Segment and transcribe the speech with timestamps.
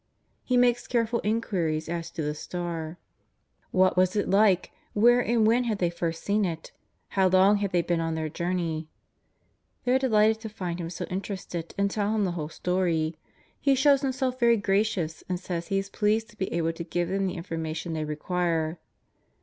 [0.43, 3.05] He makes careful inquiries as to the star:^^
[3.69, 4.71] What was it like?
[4.93, 6.71] When and where had they first seen it?
[7.09, 8.89] How long had they been on their journey?"
[9.85, 13.15] They are de lighted to find him so interested and tell him the whole story.
[13.59, 17.07] He shows himself very gracious and says he is pleased to be able to give
[17.09, 18.79] them the information they re quire.